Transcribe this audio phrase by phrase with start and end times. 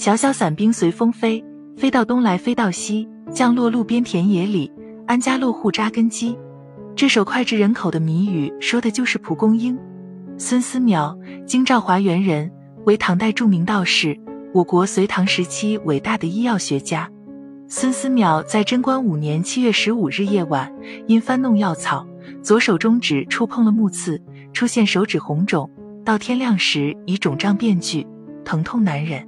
[0.00, 1.44] 小小伞兵随风飞，
[1.76, 4.72] 飞到东来飞到西，降落路边田野里，
[5.06, 6.38] 安家落户扎根基。
[6.96, 9.78] 这首脍炙人口的谜语，说的就是蒲公英。
[10.38, 12.50] 孙思邈，京兆华原人，
[12.86, 14.18] 为唐代著名道士，
[14.54, 17.06] 我国隋唐时期伟大的医药学家。
[17.68, 20.72] 孙思邈在贞观五年七月十五日夜晚，
[21.08, 22.06] 因翻弄药草，
[22.42, 24.18] 左手中指触碰了木刺，
[24.54, 25.70] 出现手指红肿，
[26.06, 28.06] 到天亮时已肿胀变巨，
[28.46, 29.22] 疼痛难忍。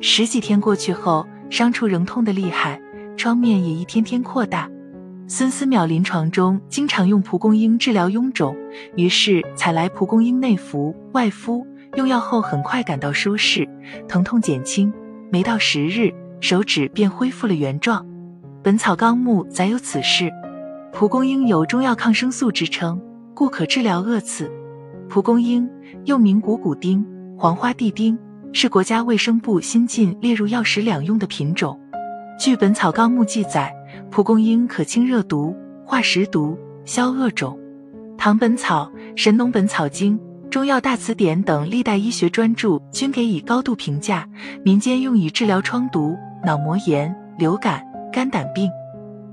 [0.00, 2.80] 十几天过去后，伤处仍痛得厉害，
[3.16, 4.70] 创面也一天天扩大。
[5.26, 8.56] 孙思邈临床中经常用蒲公英治疗臃肿，
[8.94, 13.68] 于是采来蒲公英内服、外敷，用药后很快感到舒适，
[14.06, 14.92] 疼痛减轻，
[15.32, 18.02] 没到十日，手指便恢复了原状。
[18.62, 20.30] 《本草纲目》载有此事。
[20.92, 23.00] 蒲公英有中药抗生素之称，
[23.34, 24.50] 故可治疗恶刺。
[25.08, 25.68] 蒲公英
[26.04, 27.04] 又名股骨丁、
[27.36, 28.18] 黄花地丁，
[28.52, 31.78] 是国家卫生部新近列入药食两用的品种。
[32.38, 33.72] 据《本草纲目》记载。
[34.10, 37.58] 蒲公英可清热毒、化食毒、消恶肿，
[38.16, 44.28] 《唐本草》《神农本草经》《中药大辞典》等历代医学专著均给以高度评价。
[44.62, 48.70] 民间用以治疗疮毒、脑膜炎、流感、肝胆病。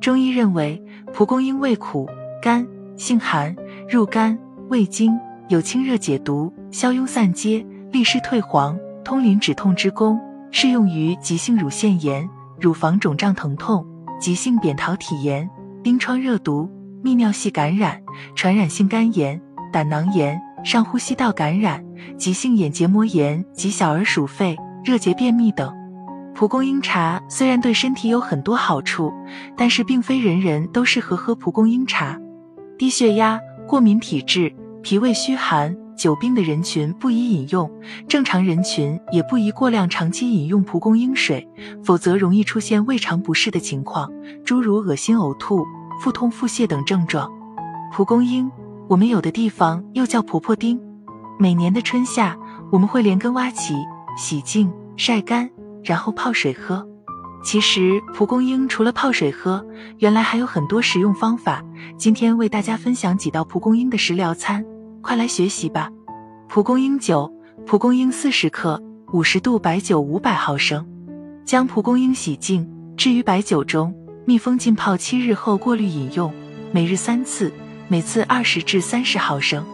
[0.00, 2.08] 中医认为，蒲公英味苦、
[2.40, 3.54] 甘，性寒，
[3.88, 10.20] 入肝、胃经，有清热解毒、消痈散结、利湿退黄、通淋止痛之功，
[10.50, 13.84] 适用于急性乳腺炎、乳房肿胀疼痛。
[14.20, 15.48] 急性扁桃体炎、
[15.82, 16.68] 冰疮热毒、
[17.02, 17.98] 泌尿系感染、
[18.34, 19.40] 传染性肝炎、
[19.72, 21.82] 胆囊炎、上呼吸道感染、
[22.18, 25.74] 急性眼结膜炎及小儿鼠肺、热结便秘等。
[26.34, 29.10] 蒲公英茶虽然对身体有很多好处，
[29.56, 32.18] 但是并非人人都适合喝蒲公英茶。
[32.78, 35.74] 低血压、过敏体质、脾胃虚寒。
[35.96, 37.70] 久病的人群不宜饮用，
[38.08, 41.46] 正常人群也不宜过量长期饮用蒲公英水，
[41.84, 44.10] 否则容易出现胃肠不适的情况，
[44.44, 45.66] 诸如恶心、呕吐、
[46.00, 47.30] 腹痛、腹泻等症状。
[47.92, 48.50] 蒲公英，
[48.88, 50.80] 我们有的地方又叫婆婆丁。
[51.38, 52.36] 每年的春夏，
[52.70, 53.74] 我们会连根挖起，
[54.16, 55.50] 洗净、晒干，
[55.84, 56.86] 然后泡水喝。
[57.42, 59.64] 其实，蒲公英除了泡水喝，
[59.98, 61.64] 原来还有很多食用方法。
[61.96, 64.64] 今天为大家分享几道蒲公英的食疗餐。
[65.02, 65.90] 快来学习吧！
[66.48, 67.32] 蒲公英酒，
[67.66, 68.80] 蒲公英四十克，
[69.12, 70.86] 五十度白酒五百毫升。
[71.44, 73.94] 将蒲公英洗净，置于白酒中，
[74.26, 76.32] 密封浸泡七日后过滤饮用，
[76.70, 77.50] 每日三次，
[77.88, 79.64] 每次二十至三十毫升，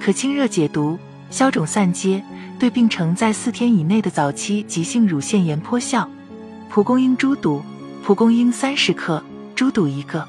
[0.00, 0.98] 可清热解毒、
[1.30, 2.24] 消肿散结，
[2.58, 6.08] 对病程在四天以内的早期急性乳腺炎颇效。
[6.70, 7.62] 蒲公英猪肚，
[8.02, 9.22] 蒲公英三十克，
[9.54, 10.26] 猪肚一个。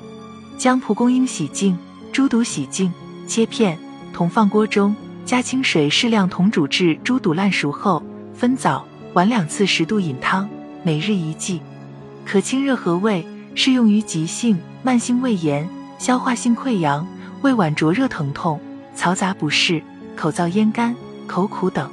[0.57, 1.77] 将蒲公英洗净，
[2.11, 2.91] 猪肚洗净，
[3.25, 3.79] 切片。
[4.13, 8.01] 同放锅中，加清水适量，同煮至猪肚烂熟后，
[8.35, 10.47] 分早晚两次十度饮汤，
[10.83, 11.59] 每日一剂，
[12.23, 13.25] 可清热和胃，
[13.55, 17.05] 适用于急性、慢性胃炎、消化性溃疡、
[17.41, 18.61] 胃脘灼热疼痛、
[18.95, 19.81] 嘈杂不适、
[20.15, 20.95] 口燥咽干、
[21.25, 21.89] 口苦等。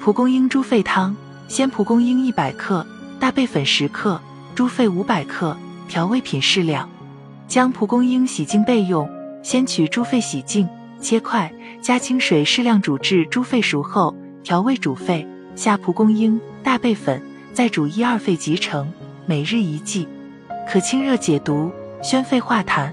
[0.00, 1.14] 蒲公英猪肺汤：
[1.46, 2.84] 鲜蒲公英一百克，
[3.20, 4.20] 大贝粉十克，
[4.56, 5.56] 猪肺五百克，
[5.86, 6.88] 调味品适量。
[7.46, 9.08] 将蒲公英洗净备用，
[9.44, 10.68] 先取猪肺洗净。
[11.02, 14.14] 切块，加清水适量煮至猪肺熟后，
[14.44, 15.26] 调味煮沸，
[15.56, 17.20] 下蒲公英、大贝粉，
[17.52, 18.90] 再煮一二沸即成。
[19.26, 20.06] 每日一剂，
[20.70, 21.70] 可清热解毒、
[22.02, 22.90] 宣肺化痰，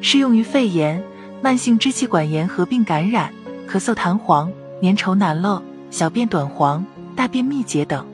[0.00, 1.02] 适用于肺炎、
[1.42, 3.32] 慢性支气管炎合并感染、
[3.66, 6.84] 咳嗽、痰黄、粘稠难漏、小便短黄、
[7.16, 8.06] 大便秘结等。